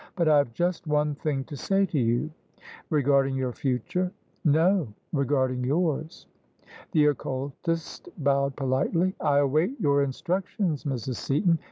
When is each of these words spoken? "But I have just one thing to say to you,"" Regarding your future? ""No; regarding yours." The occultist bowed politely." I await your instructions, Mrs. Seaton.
"But 0.17 0.27
I 0.27 0.39
have 0.39 0.51
just 0.51 0.87
one 0.87 1.13
thing 1.13 1.43
to 1.43 1.55
say 1.55 1.85
to 1.85 1.99
you,"" 1.99 2.31
Regarding 2.89 3.35
your 3.35 3.53
future? 3.53 4.11
""No; 4.59 4.87
regarding 5.13 5.63
yours." 5.63 6.25
The 6.91 7.05
occultist 7.05 8.09
bowed 8.17 8.55
politely." 8.55 9.13
I 9.21 9.37
await 9.37 9.79
your 9.79 10.01
instructions, 10.01 10.85
Mrs. 10.85 11.17
Seaton. 11.17 11.59